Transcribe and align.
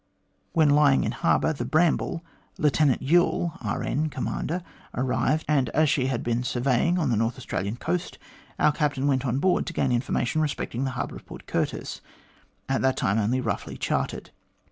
When 0.53 0.71
lying 0.71 1.03
in 1.03 1.11
harbour, 1.11 1.53
the 1.53 1.63
Bramble, 1.63 2.25
Lieutenant 2.57 3.03
Youl, 3.03 3.55
R.N., 3.61 4.09
commander, 4.09 4.63
arrived, 4.95 5.45
and 5.47 5.69
as 5.75 5.91
she 5.91 6.07
had 6.07 6.23
been 6.23 6.41
surveying 6.43 6.97
on 6.97 7.11
the 7.11 7.15
North 7.15 7.37
Australian 7.37 7.75
coast, 7.75 8.17
our 8.57 8.71
captain 8.71 9.05
went 9.05 9.27
on 9.27 9.37
board 9.37 9.67
to 9.67 9.73
gain 9.73 9.91
information 9.91 10.41
respecting 10.41 10.85
the 10.85 10.89
harbour 10.97 11.17
of 11.17 11.27
Port 11.27 11.45
Curtis 11.45 12.01
at 12.67 12.81
that 12.81 12.97
time 12.97 13.19
only 13.19 13.39
roughly 13.41 13.77
charted. 13.77 14.31